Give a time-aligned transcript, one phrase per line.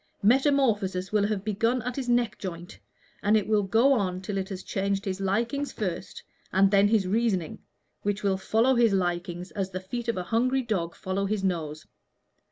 [0.23, 2.79] Metamorphosis will have begun at his neck joint,
[3.21, 7.05] and it will go on till it has changed his likings first and then his
[7.07, 7.59] reasoning,
[8.01, 11.85] which will follow his likings as the feet of a hungry dog follow his nose.